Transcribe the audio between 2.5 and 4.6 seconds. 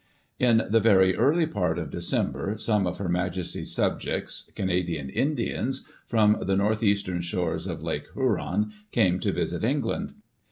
some of Her Majesty's subjects,